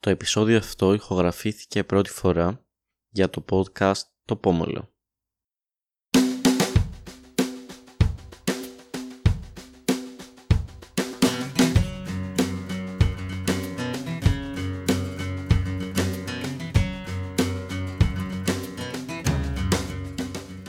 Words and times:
Το 0.00 0.10
επεισόδιο 0.10 0.56
αυτό 0.56 0.94
ηχογραφήθηκε 0.94 1.84
πρώτη 1.84 2.10
φορά 2.10 2.64
για 3.08 3.30
το 3.30 3.44
podcast 3.50 4.00
«Το 4.24 4.36
Πόμολο». 4.36 4.92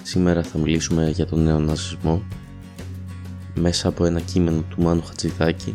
Σήμερα 0.03 0.43
θα 0.43 0.57
μιλήσουμε 0.57 1.09
για 1.09 1.25
τον 1.25 1.43
νεοναζισμό 1.43 2.23
μέσα 3.55 3.87
από 3.87 4.05
ένα 4.05 4.21
κείμενο 4.21 4.61
του 4.61 4.81
Μάνου 4.81 5.03
Χατζηδάκη 5.03 5.73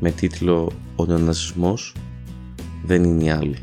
με 0.00 0.10
τίτλο 0.10 0.72
«Ο 0.96 1.06
νεοναζισμός 1.06 1.94
δεν 2.88 3.04
είναι 3.04 3.24
οι 3.24 3.30
άλλοι». 3.30 3.62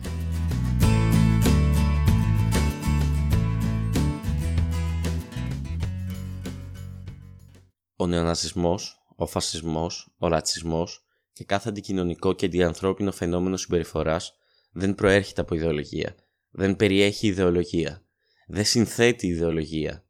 Ο 7.96 8.08
νεοναζισμός, 8.08 9.06
ο 9.16 9.26
φασισμός, 9.26 10.16
ο 10.18 10.28
ρατσισμός 10.28 11.06
και 11.34 11.44
κάθε 11.44 11.70
αντικοινωνικό 11.70 12.34
και 12.34 12.46
αντιανθρώπινο 12.46 13.12
φαινόμενο 13.12 13.58
συμπεριφοράς 13.58 14.34
δεν 14.72 14.96
προέρχεται 14.96 15.42
από 15.42 15.56
ιδεολογία, 15.56 16.16
δεν 16.50 16.76
περιέχει 16.76 17.28
ιδεολογία, 17.28 18.06
δεν 18.48 18.66
συνθέτει 18.66 19.28
ιδεολογία. 19.28 20.06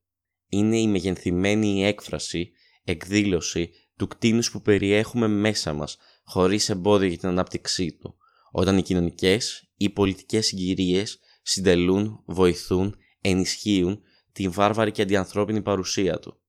Είναι 0.49 0.79
η 0.79 0.87
μεγενθυμένη 0.87 1.85
έκφραση, 1.85 2.51
εκδήλωση 2.83 3.69
του 3.97 4.07
κτίνους 4.07 4.51
που 4.51 4.61
περιέχουμε 4.61 5.27
μέσα 5.27 5.73
μας, 5.73 5.97
χωρίς 6.23 6.69
εμπόδιο 6.69 7.07
για 7.07 7.17
την 7.17 7.29
ανάπτυξή 7.29 7.91
του, 7.91 8.17
όταν 8.57 8.77
οι 8.77 8.81
κοινωνικές 8.81 9.71
ή 9.77 9.89
πολιτικές 9.89 10.45
συγκυρίες 10.45 11.19
συντελούν, 11.41 12.23
βοηθούν, 12.25 12.95
ενισχύουν 13.21 14.01
την 14.31 14.51
βάρβαρη 14.51 14.91
και 14.91 15.01
αντιανθρώπινη 15.01 15.61
παρουσία 15.61 16.19
του. 16.19 16.39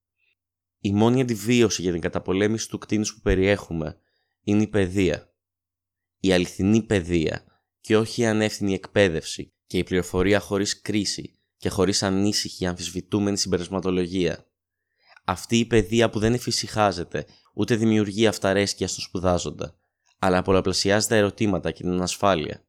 Η 0.78 0.92
μόνη 0.92 1.20
αντιβίωση 1.20 1.82
για 1.82 1.92
την 1.92 2.00
καταπολέμηση 2.00 2.68
του 2.68 2.78
κτίνους 2.78 3.14
που 3.14 3.20
περιέχουμε 3.20 3.98
είναι 4.42 4.62
η 4.62 4.66
παιδεία. 4.66 5.34
Η 6.20 6.32
αληθινή 6.32 6.82
παιδεία 6.82 7.44
και 7.80 7.96
όχι 7.96 8.22
η 8.22 8.26
ανεύθυνη 8.26 8.74
εκπαίδευση 8.74 9.52
και 9.66 9.78
η 9.78 9.84
πληροφορία 9.84 10.40
χωρίς 10.40 10.80
κρίση 10.80 11.38
και 11.56 11.68
χωρίς 11.68 12.02
ανήσυχη 12.02 12.66
αμφισβητούμενη 12.66 13.38
συμπερασματολογία. 13.38 14.46
Αυτή 15.24 15.58
η 15.58 15.64
παιδεία 15.64 16.10
που 16.10 16.18
δεν 16.18 16.34
εφησυχάζεται 16.34 17.26
ούτε 17.54 17.74
δημιουργεί 17.76 18.26
αυταρέσκεια 18.26 18.88
στον 18.88 19.02
σπουδάζοντα, 19.02 19.78
αλλά 20.26 20.42
πολλαπλασιάζει 20.42 21.06
τα 21.06 21.14
ερωτήματα 21.14 21.70
και 21.70 21.82
την 21.82 21.92
ανασφάλεια. 21.92 22.64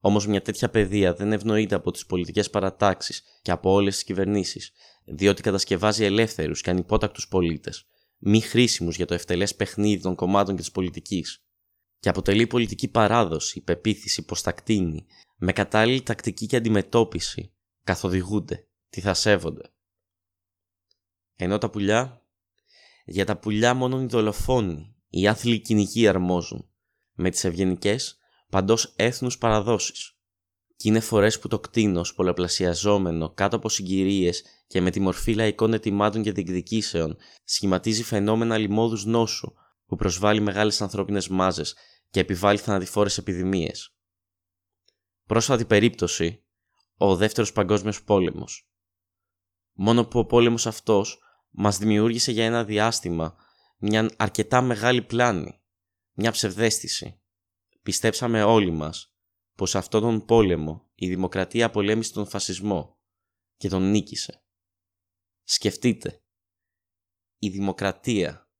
Όμως 0.00 0.26
μια 0.26 0.42
τέτοια 0.42 0.70
παιδεία 0.70 1.14
δεν 1.14 1.32
ευνοείται 1.32 1.74
από 1.74 1.90
τις 1.90 2.06
πολιτικές 2.06 2.50
παρατάξεις 2.50 3.22
και 3.42 3.50
από 3.50 3.70
όλες 3.70 3.94
τις 3.94 4.04
κυβερνήσεις, 4.04 4.72
διότι 5.04 5.42
κατασκευάζει 5.42 6.04
ελεύθερους 6.04 6.60
και 6.60 6.70
ανυπότακτους 6.70 7.28
πολίτες, 7.28 7.86
μη 8.18 8.40
χρήσιμους 8.40 8.96
για 8.96 9.06
το 9.06 9.14
ευτελές 9.14 9.54
παιχνίδι 9.54 10.02
των 10.02 10.14
κομμάτων 10.14 10.54
και 10.54 10.60
της 10.60 10.70
πολιτικής, 10.70 11.44
και 11.98 12.08
αποτελεί 12.08 12.46
πολιτική 12.46 12.88
παράδοση, 12.88 13.60
πεποίθηση 13.60 14.24
πω 14.24 14.40
τα 14.40 14.52
κτίνει, 14.52 15.06
με 15.36 15.52
κατάλληλη 15.52 16.02
τακτική 16.02 16.46
και 16.46 16.56
αντιμετώπιση, 16.56 17.52
καθοδηγούνται, 17.84 18.68
τι 18.88 19.00
θα 19.00 19.14
σέβονται. 19.14 19.72
Ενώ 21.36 21.58
τα 21.58 21.70
πουλιά, 21.70 22.22
για 23.04 23.24
τα 23.24 23.36
πουλιά 23.38 23.74
μόνο 23.74 24.00
οι 24.00 24.06
δολοφόνοι, 24.06 24.93
οι 25.16 25.26
άθλοι 25.26 25.60
κυνηγοί 25.60 26.08
αρμόζουν, 26.08 26.70
με 27.12 27.30
τις 27.30 27.44
ευγενικές 27.44 28.16
παντός 28.50 28.92
έθνους 28.96 29.38
παραδόσεις. 29.38 30.16
Κι 30.76 30.88
είναι 30.88 31.00
φορές 31.00 31.38
που 31.38 31.48
το 31.48 31.60
κτίνος 31.60 32.14
πολλαπλασιαζόμενο 32.14 33.30
κάτω 33.30 33.56
από 33.56 33.68
συγκυρίες 33.68 34.44
και 34.66 34.80
με 34.80 34.90
τη 34.90 35.00
μορφή 35.00 35.34
λαϊκών 35.34 35.72
ετοιμάτων 35.72 36.22
και 36.22 36.32
διεκδικήσεων 36.32 37.16
σχηματίζει 37.44 38.02
φαινόμενα 38.02 38.58
λοιμώδους 38.58 39.04
νόσου 39.04 39.52
που 39.86 39.96
προσβάλλει 39.96 40.40
μεγάλες 40.40 40.82
ανθρώπινες 40.82 41.28
μάζες 41.28 41.76
και 42.10 42.20
επιβάλλει 42.20 42.58
θανατηφόρες 42.58 43.18
επιδημίες. 43.18 43.94
Πρόσφατη 45.26 45.64
περίπτωση, 45.64 46.44
ο 46.96 47.16
Δεύτερος 47.16 47.52
Παγκόσμιος 47.52 48.02
Πόλεμος. 48.02 48.68
Μόνο 49.72 50.04
που 50.04 50.18
ο 50.18 50.24
πόλεμος 50.24 50.66
αυτός 50.66 51.18
μας 51.50 51.78
δημιούργησε 51.78 52.32
για 52.32 52.44
ένα 52.44 52.64
διάστημα 52.64 53.43
μια 53.86 54.14
αρκετά 54.16 54.62
μεγάλη 54.62 55.02
πλάνη, 55.02 55.60
μια 56.12 56.30
ψευδέστηση. 56.30 57.20
Πιστέψαμε 57.82 58.42
όλοι 58.42 58.70
μας 58.70 59.14
πως 59.54 59.74
αυτόν 59.74 60.00
τον 60.00 60.24
πόλεμο 60.24 60.90
η 60.94 61.08
δημοκρατία 61.08 61.70
πολέμησε 61.70 62.12
τον 62.12 62.26
φασισμό 62.26 62.98
και 63.56 63.68
τον 63.68 63.90
νίκησε. 63.90 64.44
Σκεφτείτε, 65.42 66.22
η 67.38 67.48
δημοκρατία. 67.48 68.50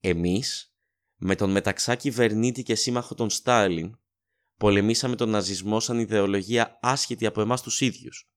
Εμείς, 0.00 0.76
με 1.16 1.34
τον 1.34 1.50
μεταξά 1.50 1.94
κυβερνήτη 1.94 2.62
και 2.62 2.74
σύμμαχο 2.74 3.14
τον 3.14 3.30
Στάλιν, 3.30 3.98
πολεμήσαμε 4.56 5.16
τον 5.16 5.28
ναζισμό 5.28 5.80
σαν 5.80 5.98
ιδεολογία 5.98 6.78
άσχετη 6.82 7.26
από 7.26 7.40
εμάς 7.40 7.62
τους 7.62 7.80
ίδιους. 7.80 8.30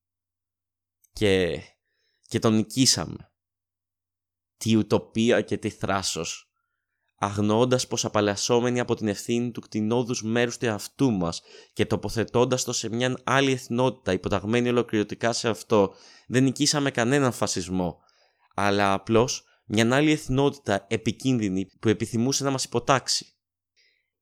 Και... 1.12 1.62
και 2.22 2.40
τον 2.40 2.54
νικήσαμε 2.54 3.35
τι 4.58 4.76
ουτοπία 4.76 5.42
και 5.42 5.58
τι 5.58 5.70
θράσος, 5.70 6.50
αγνοώντας 7.18 7.88
πως 7.88 8.06
απαλλασσόμενοι 8.06 8.80
από 8.80 8.96
την 8.96 9.08
ευθύνη 9.08 9.52
του 9.52 9.62
κτηνόδους 9.62 10.24
μέρους 10.24 10.58
του 10.58 10.66
εαυτού 10.66 11.12
μας 11.12 11.42
και 11.74 11.86
τοποθετώντας 11.86 12.64
το 12.64 12.74
σε 12.74 12.90
μια 12.90 13.18
άλλη 13.24 13.52
εθνότητα 13.52 14.12
υποταγμένη 14.12 14.70
ολοκληρωτικά 14.70 15.34
σε 15.34 15.50
αυτό, 15.50 15.94
δεν 16.28 16.44
νικήσαμε 16.44 16.92
κανέναν 16.92 17.32
φασισμό, 17.32 17.98
αλλά 18.56 18.94
απλώς 18.94 19.44
μια 19.66 19.96
άλλη 19.96 20.12
εθνότητα 20.12 20.86
επικίνδυνη 20.90 21.68
που 21.80 21.90
επιθυμούσε 21.90 22.44
να 22.44 22.50
μας 22.52 22.64
υποτάξει. 22.64 23.26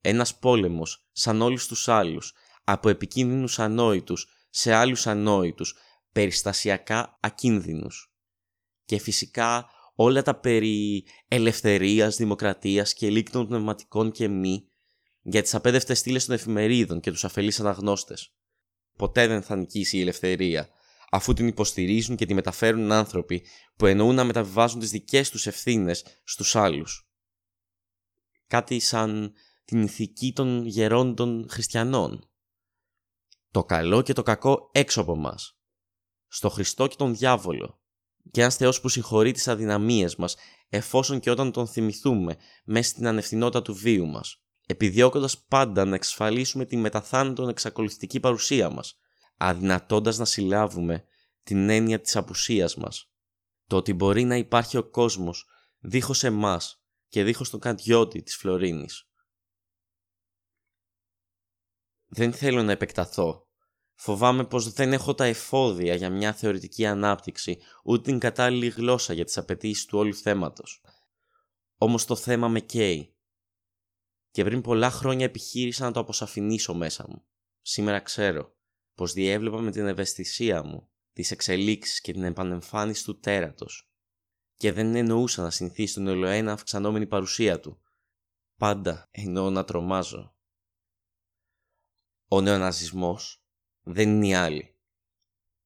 Ένας 0.00 0.38
πόλεμος, 0.38 1.08
σαν 1.12 1.42
όλους 1.42 1.66
τους 1.66 1.88
άλλους, 1.88 2.32
από 2.64 2.88
επικίνδυνους 2.88 3.58
ανόητους 3.58 4.28
σε 4.50 4.72
άλλους 4.72 5.06
ανόητους, 5.06 5.74
περιστασιακά 6.12 7.18
ακίνδυνους. 7.20 8.14
Και 8.84 8.98
φυσικά 8.98 9.68
όλα 9.94 10.22
τα 10.22 10.34
περί 10.34 11.06
ελευθερίας, 11.28 12.16
δημοκρατίας 12.16 12.94
και 12.94 13.10
λύκτων 13.10 13.46
πνευματικών 13.46 14.10
και 14.10 14.28
μη 14.28 14.68
για 15.22 15.42
τις 15.42 15.54
απέδευτες 15.54 15.98
στήλες 15.98 16.24
των 16.24 16.34
εφημερίδων 16.34 17.00
και 17.00 17.10
τους 17.10 17.24
αφελείς 17.24 17.60
αναγνώστες. 17.60 18.34
Ποτέ 18.96 19.26
δεν 19.26 19.42
θα 19.42 19.56
νικήσει 19.56 19.96
η 19.96 20.00
ελευθερία, 20.00 20.68
αφού 21.10 21.32
την 21.32 21.46
υποστηρίζουν 21.46 22.16
και 22.16 22.26
τη 22.26 22.34
μεταφέρουν 22.34 22.92
άνθρωποι 22.92 23.46
που 23.76 23.86
εννοούν 23.86 24.14
να 24.14 24.24
μεταβιβάζουν 24.24 24.80
τις 24.80 24.90
δικές 24.90 25.30
τους 25.30 25.46
ευθύνες 25.46 26.04
στους 26.24 26.56
άλλους. 26.56 27.08
Κάτι 28.46 28.80
σαν 28.80 29.32
την 29.64 29.82
ηθική 29.82 30.32
των 30.32 30.66
γερών 30.66 31.14
των 31.14 31.46
χριστιανών. 31.50 32.28
Το 33.50 33.64
καλό 33.64 34.02
και 34.02 34.12
το 34.12 34.22
κακό 34.22 34.70
έξω 34.72 35.00
από 35.00 35.16
μας. 35.16 35.58
Στο 36.26 36.48
Χριστό 36.48 36.86
και 36.86 36.96
τον 36.96 37.16
διάβολο 37.16 37.83
και 38.30 38.40
ένας 38.40 38.56
Θεός 38.56 38.80
που 38.80 38.88
συγχωρεί 38.88 39.32
τις 39.32 39.48
αδυναμίες 39.48 40.16
μας, 40.16 40.36
εφόσον 40.68 41.20
και 41.20 41.30
όταν 41.30 41.52
τον 41.52 41.66
θυμηθούμε 41.66 42.36
μέσα 42.64 42.88
στην 42.88 43.06
ανευθυνότητα 43.06 43.62
του 43.62 43.74
βίου 43.74 44.06
μας, 44.06 44.44
επιδιώκοντας 44.66 45.38
πάντα 45.38 45.84
να 45.84 45.94
εξασφαλίσουμε 45.94 46.64
τη 46.64 46.76
μεταθάνατον 46.76 47.48
εξακολουθητική 47.48 48.20
παρουσία 48.20 48.70
μας, 48.70 48.98
αδυνατώντας 49.36 50.18
να 50.18 50.24
συλλάβουμε 50.24 51.04
την 51.42 51.68
έννοια 51.68 52.00
της 52.00 52.16
απουσίας 52.16 52.76
μας. 52.76 53.10
Το 53.66 53.76
ότι 53.76 53.92
μπορεί 53.92 54.24
να 54.24 54.36
υπάρχει 54.36 54.76
ο 54.76 54.90
κόσμος 54.90 55.46
δίχως 55.78 56.24
εμάς 56.24 56.84
και 57.08 57.24
δίχως 57.24 57.50
τον 57.50 57.60
καντιώτη 57.60 58.22
της 58.22 58.36
Φλωρίνης. 58.36 59.08
Δεν 62.06 62.32
θέλω 62.32 62.62
να 62.62 62.72
επεκταθώ 62.72 63.43
Φοβάμαι 63.94 64.44
πως 64.44 64.72
δεν 64.72 64.92
έχω 64.92 65.14
τα 65.14 65.24
εφόδια 65.24 65.94
για 65.94 66.10
μια 66.10 66.32
θεωρητική 66.32 66.86
ανάπτυξη, 66.86 67.58
ούτε 67.84 68.02
την 68.02 68.18
κατάλληλη 68.18 68.68
γλώσσα 68.68 69.12
για 69.12 69.24
τις 69.24 69.38
απαιτήσεις 69.38 69.84
του 69.84 69.98
όλου 69.98 70.14
θέματος. 70.14 70.82
Όμως 71.76 72.04
το 72.04 72.16
θέμα 72.16 72.48
με 72.48 72.60
καίει. 72.60 73.14
Και 74.30 74.44
πριν 74.44 74.60
πολλά 74.60 74.90
χρόνια 74.90 75.24
επιχείρησα 75.24 75.84
να 75.84 75.92
το 75.92 76.00
αποσαφηνίσω 76.00 76.74
μέσα 76.74 77.04
μου. 77.08 77.24
Σήμερα 77.60 78.00
ξέρω 78.00 78.56
πως 78.94 79.12
διέβλεπα 79.12 79.60
με 79.60 79.70
την 79.70 79.86
ευαισθησία 79.86 80.62
μου 80.62 80.88
τις 81.12 81.30
εξελίξεις 81.30 82.00
και 82.00 82.12
την 82.12 82.24
επανεμφάνιση 82.24 83.04
του 83.04 83.18
τέρατος 83.18 83.88
και 84.54 84.72
δεν 84.72 84.94
εννοούσα 84.94 85.42
να 85.42 85.50
συνηθίσει 85.50 85.94
τον 85.94 86.06
ολοένα 86.06 86.52
αυξανόμενη 86.52 87.06
παρουσία 87.06 87.60
του. 87.60 87.82
Πάντα 88.56 89.08
εννοώ 89.10 89.50
να 89.50 89.64
τρομάζω. 89.64 90.36
Ο 92.28 92.40
νεοναζισμός 92.40 93.43
δεν 93.84 94.08
είναι 94.08 94.26
οι 94.26 94.34
άλλοι. 94.34 94.74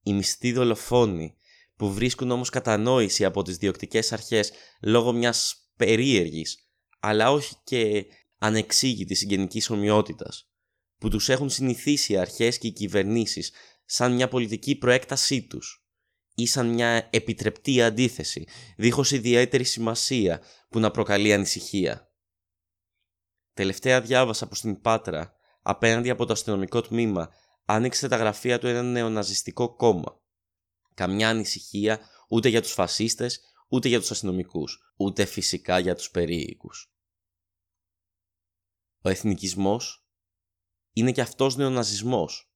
Οι 0.03 0.13
μισθοί 0.13 0.53
δολοφόνοι 0.53 1.37
που 1.77 1.93
βρίσκουν 1.93 2.31
όμως 2.31 2.51
κατανόηση 2.51 3.25
από 3.25 3.43
τις 3.43 3.57
διοκτικές 3.57 4.13
αρχές 4.13 4.53
λόγω 4.83 5.13
μιας 5.13 5.71
περίεργης 5.77 6.69
αλλά 7.01 7.31
όχι 7.31 7.55
και 7.65 8.07
ανεξήγητης 8.39 9.19
συγγενικής 9.19 9.71
ομοιότητας, 9.71 10.51
που 10.99 11.09
τους 11.09 11.29
έχουν 11.29 11.51
συνηθίσει 11.51 12.13
οι 12.13 12.17
αρχές 12.17 12.59
και 12.59 12.67
οι 12.67 12.73
κυβερνήσεις 12.73 13.53
σαν 13.85 14.15
μια 14.15 14.29
πολιτική 14.29 14.77
προέκτασή 14.77 15.47
τους 15.47 15.87
ή 16.35 16.47
σαν 16.47 16.69
μια 16.69 17.09
επιτρεπτή 17.13 17.83
αντίθεση, 17.83 18.47
δίχως 18.77 19.11
ιδιαίτερη 19.11 19.65
σημασία 19.65 20.43
που 20.69 20.79
να 20.79 20.91
προκαλεί 20.91 21.33
ανησυχία. 21.33 22.13
Τελευταία 23.55 24.01
διάβασα 24.01 24.49
πως 24.49 24.59
στην 24.59 24.81
Πάτρα, 24.81 25.33
απέναντι 25.63 26.11
από 26.11 26.27
το 26.27 26.33
αστυνομικό 26.33 26.81
τμήμα, 26.81 27.31
άνοιξε 27.71 28.09
τα 28.09 28.17
γραφεία 28.17 28.59
του 28.59 28.67
ένα 28.67 28.83
νεοναζιστικό 28.83 29.75
κόμμα. 29.75 30.21
Καμιά 30.95 31.29
ανησυχία 31.29 32.01
ούτε 32.29 32.49
για 32.49 32.63
τους 32.63 32.73
φασίστες, 32.73 33.41
ούτε 33.69 33.89
για 33.89 34.01
τους 34.01 34.11
αστυνομικούς, 34.11 34.93
ούτε 34.97 35.25
φυσικά 35.25 35.79
για 35.79 35.95
τους 35.95 36.11
περίοικους. 36.11 36.93
Ο 39.01 39.09
εθνικισμός 39.09 40.07
είναι 40.93 41.13
και 41.13 41.21
αυτός 41.21 41.57
νεοναζισμός. 41.57 42.53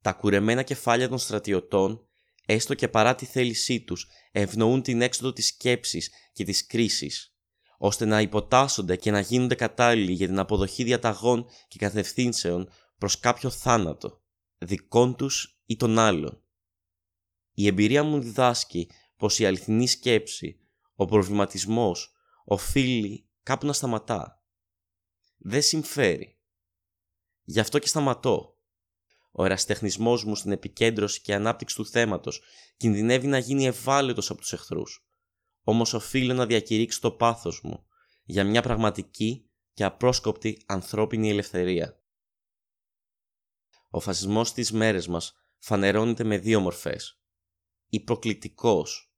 Τα 0.00 0.12
κουρεμένα 0.12 0.62
κεφάλια 0.62 1.08
των 1.08 1.18
στρατιωτών, 1.18 2.08
έστω 2.46 2.74
και 2.74 2.88
παρά 2.88 3.14
τη 3.14 3.26
θέλησή 3.26 3.84
τους, 3.84 4.08
ευνοούν 4.32 4.82
την 4.82 5.02
έξοδο 5.02 5.32
της 5.32 5.46
σκέψης 5.46 6.10
και 6.32 6.44
της 6.44 6.66
κρίσης, 6.66 7.36
ώστε 7.78 8.04
να 8.04 8.20
υποτάσσονται 8.20 8.96
και 8.96 9.10
να 9.10 9.20
γίνονται 9.20 9.54
κατάλληλοι 9.54 10.12
για 10.12 10.26
την 10.26 10.38
αποδοχή 10.38 10.84
διαταγών 10.84 11.46
και 11.68 11.78
κατευθύνσεων 11.78 12.70
προς 13.02 13.18
κάποιο 13.18 13.50
θάνατο, 13.50 14.22
δικών 14.58 15.16
τους 15.16 15.60
ή 15.66 15.76
των 15.76 15.98
άλλων. 15.98 16.42
Η 17.52 17.66
εμπειρία 17.66 18.02
μου 18.02 18.20
διδάσκει 18.20 18.90
πως 19.16 19.38
η 19.38 19.46
αληθινή 19.46 19.86
σκέψη, 19.86 20.60
ο 20.94 21.04
προβληματισμός, 21.04 22.12
οφείλει 22.44 23.28
κάπου 23.42 23.66
να 23.66 23.72
σταματά. 23.72 24.44
Δεν 25.38 25.62
συμφέρει. 25.62 26.38
Γι' 27.42 27.60
αυτό 27.60 27.78
και 27.78 27.86
σταματώ. 27.86 28.58
Ο 29.32 29.44
εραστεχνισμός 29.44 30.24
μου 30.24 30.34
στην 30.34 30.52
επικέντρωση 30.52 31.20
και 31.20 31.34
ανάπτυξη 31.34 31.76
του 31.76 31.86
θέματος 31.86 32.42
κινδυνεύει 32.76 33.26
να 33.26 33.38
γίνει 33.38 33.66
ευάλωτος 33.66 34.30
από 34.30 34.40
τους 34.40 34.52
εχθρούς. 34.52 35.06
Όμως 35.62 35.94
οφείλω 35.94 36.34
να 36.34 36.46
διακηρύξω 36.46 37.00
το 37.00 37.10
πάθος 37.10 37.60
μου 37.62 37.86
για 38.24 38.44
μια 38.44 38.62
πραγματική 38.62 39.50
και 39.72 39.84
απρόσκοπτη 39.84 40.62
ανθρώπινη 40.66 41.30
ελευθερία. 41.30 42.01
Ο 43.94 44.00
φασισμός 44.00 44.48
στις 44.48 44.72
μέρες 44.72 45.06
μας 45.06 45.34
φανερώνεται 45.58 46.24
με 46.24 46.38
δύο 46.38 46.60
μορφές. 46.60 47.20
Ή 47.88 48.00
προκλητικός, 48.00 49.12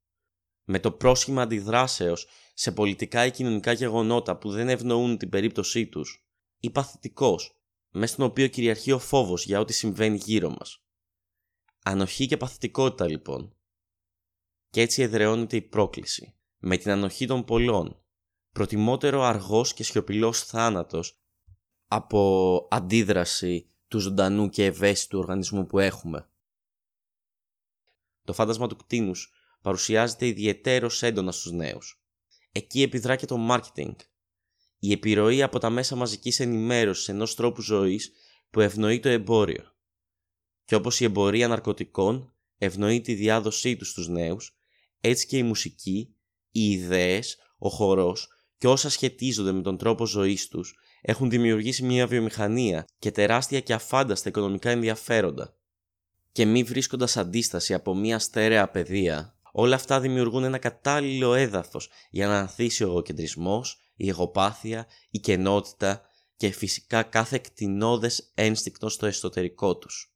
με 0.64 0.80
το 0.80 0.92
πρόσχημα 0.92 1.42
αντιδράσεως 1.42 2.26
σε 2.54 2.72
πολιτικά 2.72 3.26
ή 3.26 3.30
κοινωνικά 3.30 3.72
γεγονότα 3.72 4.38
που 4.38 4.50
δεν 4.50 4.68
ευνοούν 4.68 5.18
την 5.18 5.28
περίπτωσή 5.28 5.86
τους, 5.86 6.26
ή 6.58 6.70
παθητικός, 6.70 7.58
μέσα 7.90 8.12
στον 8.12 8.26
οποίο 8.26 8.46
κυριαρχεί 8.46 8.92
ο 8.92 8.98
φόβος 8.98 9.44
για 9.44 9.60
ό,τι 9.60 9.72
συμβαίνει 9.72 10.16
γύρω 10.16 10.50
μας. 10.50 10.84
Ανοχή 11.84 12.26
και 12.26 12.36
παθητικότητα 12.36 13.08
λοιπόν. 13.08 13.56
Και 14.68 14.80
έτσι 14.80 15.02
εδραιώνεται 15.02 15.56
η 15.56 15.62
πρόκληση, 15.62 16.34
με 16.58 16.76
την 16.76 16.90
ανοχή 16.90 17.26
των 17.26 17.44
πολλών, 17.44 18.04
προτιμότερο 18.50 19.22
αργός 19.22 19.74
και 19.74 19.84
σιωπηλός 19.84 20.44
θάνατος 20.44 21.18
από 21.86 22.68
αντίδραση 22.70 23.68
του 23.94 24.00
ζωντανού 24.00 24.48
και 24.48 24.64
ευαίσθητου 24.64 25.18
οργανισμού 25.18 25.66
που 25.66 25.78
έχουμε. 25.78 26.28
Το 28.24 28.32
φάντασμα 28.32 28.66
του 28.66 28.76
κτίνους 28.76 29.32
παρουσιάζεται 29.62 30.26
ιδιαιτέρως 30.26 31.02
έντονα 31.02 31.32
στους 31.32 31.52
νέους. 31.52 32.04
Εκεί 32.52 32.82
επιδρά 32.82 33.16
και 33.16 33.26
το 33.26 33.36
marketing. 33.50 33.94
Η 34.78 34.92
επιρροή 34.92 35.42
από 35.42 35.58
τα 35.58 35.70
μέσα 35.70 35.96
μαζικής 35.96 36.40
ενημέρωσης 36.40 37.08
ενός 37.08 37.34
τρόπου 37.34 37.60
ζωής 37.60 38.12
που 38.50 38.60
ευνοεί 38.60 39.00
το 39.00 39.08
εμπόριο. 39.08 39.72
Και 40.64 40.74
όπως 40.74 41.00
η 41.00 41.04
εμπορία 41.04 41.48
ναρκωτικών 41.48 42.32
ευνοεί 42.58 43.00
τη 43.00 43.14
διάδοσή 43.14 43.76
τους 43.76 43.88
στους 43.90 44.08
νέους, 44.08 44.56
έτσι 45.00 45.26
και 45.26 45.38
η 45.38 45.42
μουσική, 45.42 46.16
οι 46.50 46.70
ιδέες, 46.70 47.36
ο 47.58 47.68
χορός 47.68 48.28
και 48.58 48.68
όσα 48.68 48.90
σχετίζονται 48.90 49.52
με 49.52 49.62
τον 49.62 49.76
τρόπο 49.76 50.06
ζωής 50.06 50.48
τους 50.48 50.78
έχουν 51.06 51.30
δημιουργήσει 51.30 51.82
μια 51.82 52.06
βιομηχανία 52.06 52.84
και 52.98 53.10
τεράστια 53.10 53.60
και 53.60 53.72
αφάνταστα 53.72 54.28
οικονομικά 54.28 54.70
ενδιαφέροντα. 54.70 55.56
Και 56.32 56.44
μη 56.44 56.62
βρίσκοντας 56.62 57.16
αντίσταση 57.16 57.74
από 57.74 57.94
μια 57.94 58.18
στέρεα 58.18 58.70
παιδεία, 58.70 59.38
όλα 59.52 59.74
αυτά 59.74 60.00
δημιουργούν 60.00 60.44
ένα 60.44 60.58
κατάλληλο 60.58 61.34
έδαφος 61.34 61.90
για 62.10 62.26
να 62.26 62.38
ανθίσει 62.38 62.84
ο 62.84 62.88
εγωκεντρισμός, 62.88 63.92
η 63.96 64.08
εγωπάθεια, 64.08 64.86
η 65.10 65.18
κενότητα 65.18 66.02
και 66.36 66.50
φυσικά 66.50 67.02
κάθε 67.02 67.38
κτηνώδες 67.38 68.32
ένστικτο 68.34 68.88
στο 68.88 69.06
εσωτερικό 69.06 69.78
τους. 69.78 70.14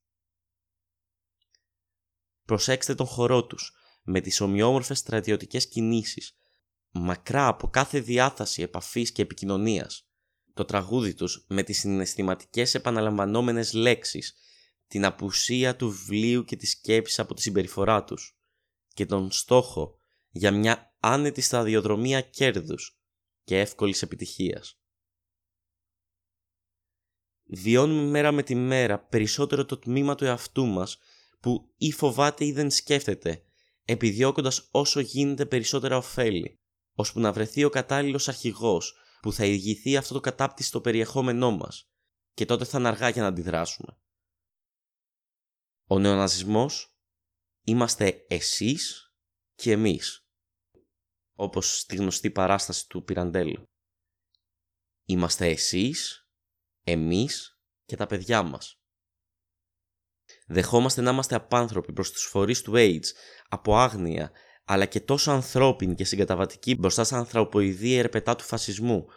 Προσέξτε 2.45 2.95
τον 2.95 3.05
χορό 3.05 3.45
τους 3.45 3.73
με 4.03 4.21
τις 4.21 4.41
ομοιόμορφες 4.41 4.97
στρατιωτικές 4.97 5.67
κινήσεις, 5.67 6.37
μακρά 6.91 7.47
από 7.47 7.67
κάθε 7.67 7.99
διάθεση 7.99 8.61
επαφής 8.61 9.11
και 9.11 9.21
επικοινωνίας 9.21 10.08
το 10.59 10.65
τραγούδι 10.65 11.13
τους 11.13 11.45
με 11.47 11.63
τις 11.63 11.79
συναισθηματικές 11.79 12.75
επαναλαμβανόμενες 12.75 13.73
λέξεις, 13.73 14.35
την 14.87 15.05
απουσία 15.05 15.75
του 15.75 15.89
βιβλίου 15.89 16.43
και 16.43 16.55
της 16.55 16.71
σκέψης 16.71 17.19
από 17.19 17.33
τη 17.33 17.41
συμπεριφορά 17.41 18.03
τους 18.03 18.37
και 18.93 19.05
τον 19.05 19.31
στόχο 19.31 19.99
για 20.29 20.51
μια 20.51 20.95
άνετη 20.99 21.41
σταδιοδρομία 21.41 22.21
κέρδους 22.21 22.99
και 23.43 23.59
εύκολης 23.59 24.01
επιτυχίας. 24.01 24.79
Βιώνουμε 27.43 28.09
μέρα 28.09 28.31
με 28.31 28.43
τη 28.43 28.55
μέρα 28.55 28.99
περισσότερο 28.99 29.65
το 29.65 29.77
τμήμα 29.77 30.15
του 30.15 30.25
εαυτού 30.25 30.65
μας 30.65 30.97
που 31.39 31.73
ή 31.77 31.91
φοβάται 31.91 32.45
ή 32.45 32.51
δεν 32.51 32.69
σκέφτεται, 32.69 33.43
επιδιώκοντας 33.83 34.67
όσο 34.71 34.99
γίνεται 34.99 35.45
περισσότερα 35.45 35.97
ωφέλη, 35.97 36.59
ώσπου 36.93 37.19
να 37.19 37.33
βρεθεί 37.33 37.63
ο 37.63 37.69
κατάλληλος 37.69 38.27
αρχηγός 38.27 38.98
που 39.21 39.33
θα 39.33 39.45
ηγηθεί 39.45 39.97
αυτό 39.97 40.13
το 40.13 40.19
κατάπτυστο 40.19 40.81
περιεχόμενό 40.81 41.51
μας 41.51 41.89
και 42.33 42.45
τότε 42.45 42.65
θα 42.65 42.79
είναι 42.79 42.87
αργά 42.87 43.09
για 43.09 43.21
να 43.21 43.27
αντιδράσουμε. 43.27 43.97
Ο 45.89 45.99
νεοναζισμός 45.99 46.93
είμαστε 47.65 48.25
εσείς 48.27 49.13
και 49.55 49.71
εμείς, 49.71 50.27
όπως 51.33 51.79
στη 51.79 51.95
γνωστή 51.95 52.31
παράσταση 52.31 52.87
του 52.87 53.03
Πυραντέλου. 53.03 53.63
Είμαστε 55.05 55.47
εσείς, 55.47 56.27
εμείς 56.83 57.59
και 57.85 57.95
τα 57.95 58.05
παιδιά 58.05 58.43
μας. 58.43 58.81
Δεχόμαστε 60.47 61.01
να 61.01 61.11
είμαστε 61.11 61.35
απάνθρωποι 61.35 61.93
προς 61.93 62.11
τους 62.11 62.23
φορείς 62.23 62.61
του 62.61 62.73
AIDS 62.75 63.07
από 63.49 63.75
άγνοια 63.75 64.31
αλλά 64.71 64.85
και 64.85 64.99
τόσο 64.99 65.31
ανθρώπινη 65.31 65.95
και 65.95 66.03
συγκαταβατική 66.03 66.75
μπροστά 66.75 67.03
στα 67.03 67.17
ανθρωποειδή 67.17 67.93
ερπετά 67.93 68.35
του 68.35 68.43
φασισμού, 68.43 69.07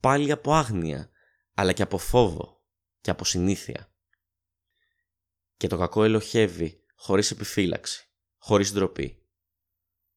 πάλι 0.00 0.32
από 0.32 0.54
άγνοια, 0.54 1.10
αλλά 1.54 1.72
και 1.72 1.82
από 1.82 1.98
φόβο 1.98 2.62
και 3.00 3.10
από 3.10 3.24
συνήθεια. 3.24 3.92
Και 5.56 5.66
το 5.66 5.76
κακό 5.76 6.04
ελοχεύει 6.04 6.84
χωρίς 6.94 7.30
επιφύλαξη, 7.30 8.08
χωρίς 8.38 8.72
ντροπή. 8.72 9.26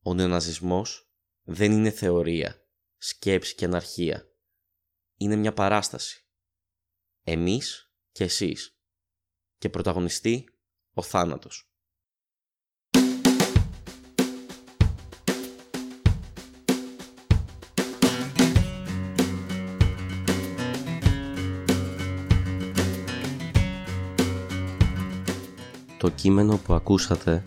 Ο 0.01 0.13
νεοναζισμός 0.13 1.11
δεν 1.43 1.71
είναι 1.71 1.91
θεωρία, 1.91 2.65
σκέψη 2.97 3.55
και 3.55 3.65
αναρχία. 3.65 4.27
Είναι 5.17 5.35
μια 5.35 5.53
παράσταση. 5.53 6.25
Εμείς 7.23 7.93
και 8.11 8.23
εσείς. 8.23 8.77
Και 9.57 9.69
πρωταγωνιστή 9.69 10.45
ο 10.93 11.01
θάνατος. 11.01 11.72
Το 26.03 26.09
κείμενο 26.09 26.57
που 26.57 26.73
ακούσατε 26.73 27.41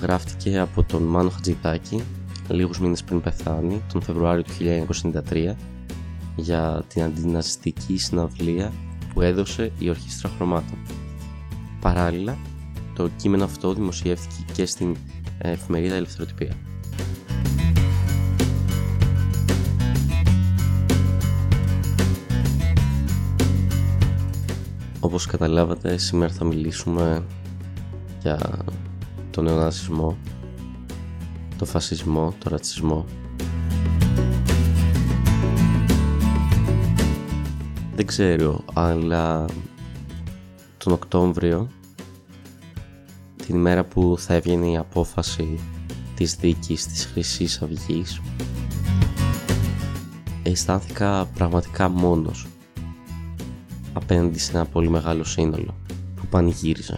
γράφτηκε 0.00 0.58
από 0.58 0.82
τον 0.82 1.02
Μάνο 1.02 1.30
Χατζητάκη 1.30 2.02
λίγους 2.48 2.80
μήνες 2.80 3.04
πριν 3.04 3.20
πεθάνει, 3.20 3.82
τον 3.92 4.02
Φεβρουάριο 4.02 4.42
του 4.42 4.52
1993 5.32 5.54
για 6.36 6.84
την 6.88 7.02
αντιναζιστική 7.02 7.96
συναυλία 7.96 8.72
που 9.14 9.20
έδωσε 9.20 9.72
η 9.78 9.88
Ορχήστρα 9.88 10.30
Χρωμάτων. 10.36 10.78
Παράλληλα, 11.80 12.38
το 12.94 13.08
κείμενο 13.16 13.44
αυτό 13.44 13.74
δημοσιεύτηκε 13.74 14.52
και 14.52 14.66
στην 14.66 14.96
εφημερίδα 15.38 15.94
Ελευθεροτυπία. 15.94 16.56
Όπως 25.00 25.26
καταλάβατε, 25.26 25.96
σήμερα 25.96 26.32
θα 26.32 26.44
μιλήσουμε 26.44 27.24
για 28.24 28.64
τον 29.30 29.44
νεοναζισμό, 29.44 30.16
το 31.58 31.64
φασισμό, 31.64 32.34
το 32.38 32.50
ρατσισμό. 32.50 33.04
Δεν 37.94 38.06
ξέρω, 38.06 38.64
αλλά 38.72 39.44
τον 40.76 40.92
Οκτώβριο, 40.92 41.68
την 43.46 43.56
ημέρα 43.56 43.84
που 43.84 44.16
θα 44.18 44.34
έβγαινε 44.34 44.66
η 44.66 44.76
απόφαση 44.76 45.58
της 46.14 46.34
δίκης 46.34 46.86
της 46.86 47.06
χρυσής 47.06 47.62
αυγής, 47.62 48.20
αισθάνθηκα 50.42 51.26
πραγματικά 51.34 51.88
μόνος 51.88 52.46
απέναντι 53.92 54.38
σε 54.38 54.56
ένα 54.56 54.66
πολύ 54.66 54.88
μεγάλο 54.88 55.24
σύνολο 55.24 55.74
που 56.14 56.26
πανηγύριζε. 56.26 56.96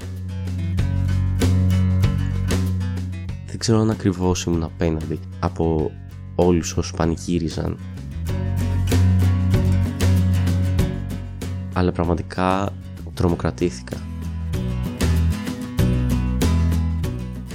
Ξέρω 3.67 3.81
αν 3.81 3.91
ακριβώς 3.91 4.45
ήμουν 4.45 4.63
απέναντι 4.63 5.21
από 5.41 5.91
όλους 6.35 6.77
όσους 6.77 6.93
πανηγύριζαν 6.97 7.79
αλλά 11.73 11.93
πραγματικά 11.93 12.73
τρομοκρατήθηκα. 13.15 13.97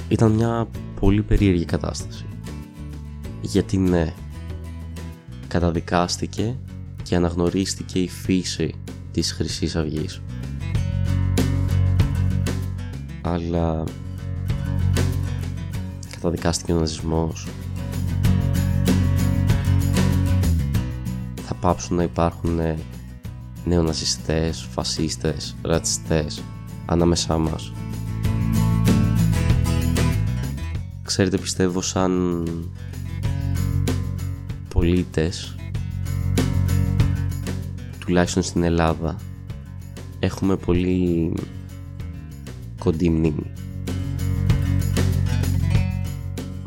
Ήταν 0.08 0.32
μια 0.32 0.68
πολύ 1.00 1.22
περίεργη 1.22 1.64
κατάσταση. 1.64 2.24
Γιατί 3.40 3.78
ναι, 3.78 4.12
καταδικάστηκε 5.48 6.56
και 7.02 7.16
αναγνωρίστηκε 7.16 7.98
η 7.98 8.08
φύση 8.08 8.74
της 9.10 9.32
χρυσής 9.32 9.76
αυγής. 9.76 10.22
Αλλά 13.20 13.84
καταδικάστηκε 16.22 16.72
ο 16.72 16.78
ναζισμός. 16.78 17.48
Θα 21.44 21.54
πάψουν 21.54 21.96
να 21.96 22.02
υπάρχουν 22.02 22.60
νεοναζιστές, 23.64 24.68
φασίστες, 24.70 25.56
ρατσιστές 25.62 26.42
ανάμεσά 26.86 27.38
μας. 27.38 27.72
Ξέρετε 31.02 31.38
πιστεύω 31.38 31.80
σαν 31.80 32.44
πολίτες 34.68 35.56
τουλάχιστον 37.98 38.42
στην 38.42 38.62
Ελλάδα 38.62 39.16
έχουμε 40.18 40.56
πολύ 40.56 41.32
κοντή 42.78 43.10
μνήμη. 43.10 43.61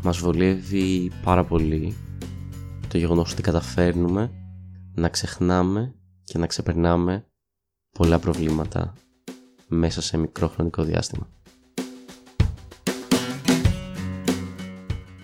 Μας 0.06 0.18
βολεύει 0.18 1.12
πάρα 1.22 1.44
πολύ 1.44 1.96
το 2.88 2.98
γεγονός 2.98 3.32
ότι 3.32 3.42
καταφέρνουμε 3.42 4.30
να 4.94 5.08
ξεχνάμε 5.08 5.94
και 6.24 6.38
να 6.38 6.46
ξεπερνάμε 6.46 7.26
πολλά 7.98 8.18
προβλήματα 8.18 8.92
μέσα 9.68 10.02
σε 10.02 10.16
μικρό 10.16 10.48
χρονικό 10.48 10.82
διάστημα. 10.82 11.28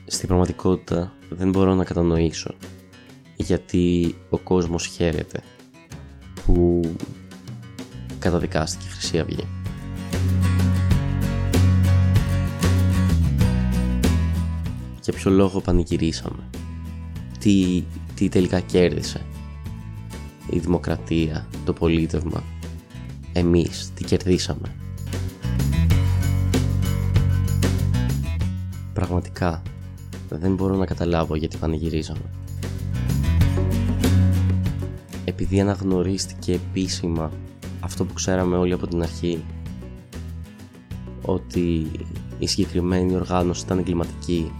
Στην 0.06 0.28
πραγματικότητα 0.28 1.12
δεν 1.30 1.50
μπορώ 1.50 1.74
να 1.74 1.84
κατανοήσω 1.84 2.54
γιατί 3.36 4.14
ο 4.30 4.38
κόσμος 4.38 4.86
χαίρεται 4.86 5.42
που 6.44 6.80
καταδικάστηκε 8.18 8.84
η 8.86 8.90
Χρυσή 8.90 9.18
Αυγή. 9.18 9.62
Ποιο 15.23 15.31
λόγο 15.31 15.61
πανηγυρίσαμε. 15.61 16.50
Τι, 17.38 17.85
τι 18.14 18.29
τελικά 18.29 18.61
κέρδισε 18.61 19.21
η 20.50 20.59
δημοκρατία, 20.59 21.47
το 21.64 21.73
πολίτευμα. 21.73 22.43
Εμείς 23.33 23.91
τι 23.95 24.05
κερδίσαμε. 24.05 24.75
Πραγματικά 28.93 29.62
δεν 30.29 30.55
μπορώ 30.55 30.76
να 30.76 30.87
καταλάβω 30.87 31.37
γιατί 31.37 31.57
πανηγυρίζαμε. 31.57 32.31
Επειδή 35.25 35.61
αναγνωρίστηκε 35.61 36.52
επίσημα 36.52 37.31
αυτό 37.81 38.05
που 38.05 38.12
ξέραμε 38.12 38.57
όλοι 38.57 38.73
από 38.73 38.87
την 38.87 39.02
αρχή 39.02 39.45
ότι 41.23 41.91
η 42.38 42.47
συγκεκριμένη 42.47 43.14
οργάνωση 43.14 43.64
ήταν 43.64 43.79
εγκληματική 43.79 44.51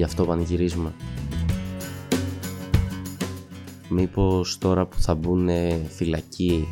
γι' 0.00 0.06
αυτό 0.06 0.24
πανηγυρίζουμε. 0.24 0.94
Μήπως 3.88 4.58
τώρα 4.58 4.86
που 4.86 5.00
θα 5.00 5.14
μπουν 5.14 5.48
φυλακοί 5.88 6.68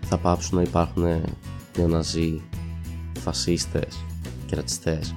θα 0.00 0.18
πάψουν 0.18 0.56
να 0.56 0.62
υπάρχουν 0.62 1.04
νεοναζί, 1.76 2.42
φασίστες 3.18 4.04
και 4.46 4.54
ρατσιστές; 4.54 5.14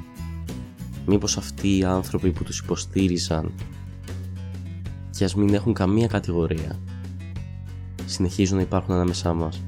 Μήπως 1.05 1.37
αυτοί 1.37 1.77
οι 1.77 1.83
άνθρωποι 1.83 2.31
που 2.31 2.43
τους 2.43 2.59
υποστήριζαν 2.59 3.51
και 5.09 5.23
ας 5.23 5.35
μην 5.35 5.53
έχουν 5.53 5.73
καμία 5.73 6.07
κατηγορία 6.07 6.79
συνεχίζουν 8.05 8.55
να 8.55 8.61
υπάρχουν 8.61 8.93
ανάμεσά 8.93 9.33
μας; 9.33 9.63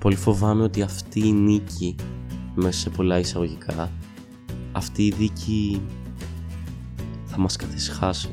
Πολύ 0.00 0.16
φοβάμαι 0.16 0.62
ότι 0.62 0.82
αυτή 0.82 1.26
η 1.26 1.32
νίκη 1.32 1.94
μέσα 2.54 2.78
σε 2.78 2.90
πολλά 2.90 3.18
εισαγωγικά 3.18 3.90
αυτή 4.72 5.06
η 5.06 5.10
δίκη 5.10 5.82
θα 7.24 7.38
μας 7.38 7.56
καθισχάσει. 7.56 8.30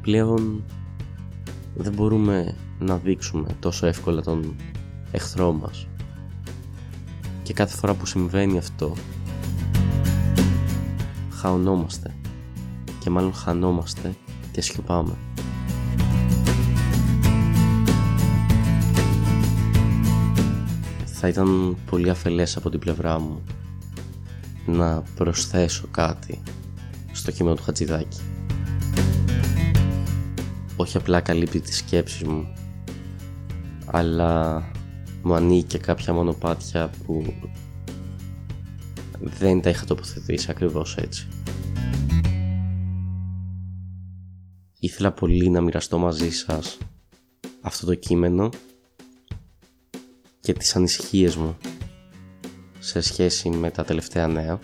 Πλέον 0.00 0.64
δεν 1.74 1.92
μπορούμε 1.92 2.54
να 2.78 2.96
δείξουμε 2.96 3.56
τόσο 3.60 3.86
εύκολα 3.86 4.22
τον 4.22 4.56
εχθρό 5.10 5.52
μας. 5.52 5.86
Και 7.42 7.52
κάθε 7.52 7.76
φορά 7.76 7.94
που 7.94 8.06
συμβαίνει 8.06 8.58
αυτό, 8.58 8.94
χαονόμαστε 11.30 12.14
και 12.98 13.10
μάλλον 13.10 13.34
χανόμαστε 13.34 14.14
και 14.56 14.62
σιωπάμε. 14.62 15.16
θα 21.04 21.28
ήταν 21.28 21.76
πολύ 21.90 22.10
αφελές 22.10 22.56
από 22.56 22.70
την 22.70 22.80
πλευρά 22.80 23.18
μου 23.18 23.42
να 24.66 25.02
προσθέσω 25.14 25.86
κάτι 25.90 26.42
στο 27.12 27.30
κείμενο 27.30 27.54
του 27.54 27.62
Χατζηδάκη. 27.62 28.20
Όχι 30.76 30.96
απλά 30.96 31.20
καλύπτει 31.20 31.60
τις 31.60 31.76
σκέψεις 31.76 32.22
μου, 32.22 32.52
αλλά 33.86 34.62
μου 35.22 35.34
ανοίγει 35.34 35.62
και 35.62 35.78
κάποια 35.78 36.12
μονοπάτια 36.12 36.90
που 37.06 37.34
δεν 39.20 39.60
τα 39.60 39.70
είχα 39.70 39.84
τοποθετήσει 39.84 40.50
ακριβώς 40.50 40.96
έτσι. 40.96 41.28
Ήθελα 44.86 45.12
πολύ 45.12 45.50
να 45.50 45.60
μοιραστώ 45.60 45.98
μαζί 45.98 46.30
σας 46.30 46.78
αυτό 47.60 47.86
το 47.86 47.94
κείμενο 47.94 48.50
και 50.40 50.52
τις 50.52 50.76
ανησυχίες 50.76 51.36
μου 51.36 51.56
σε 52.78 53.00
σχέση 53.00 53.48
με 53.48 53.70
τα 53.70 53.84
τελευταία 53.84 54.26
νέα. 54.26 54.58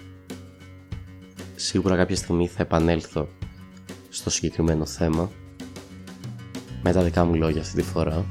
Σίγουρα 1.55 1.97
κάποια 1.97 2.17
στιγμή 2.17 2.47
θα 2.49 2.63
επανέλθω 2.63 3.29
στο 4.09 4.31
συγκεκριμένο 4.31 4.87
θέμα 4.87 5.31
με 6.83 6.93
τα 6.93 7.03
δικά 7.03 7.25
μου 7.25 7.35
λόγια 7.35 7.61
αυτή 7.61 7.77
τη 7.77 7.83
φορά. 7.83 8.27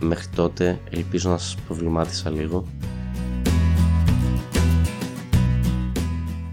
Μέχρι 0.00 0.28
τότε 0.34 0.80
ελπίζω 0.90 1.30
να 1.30 1.38
σας 1.38 1.54
προβλημάτισα 1.66 2.30
λίγο 2.30 2.66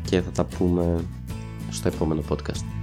και 0.03 0.21
θα 0.21 0.31
τα 0.31 0.45
πούμε 0.45 1.05
στο 1.69 1.87
επόμενο 1.87 2.23
podcast. 2.29 2.74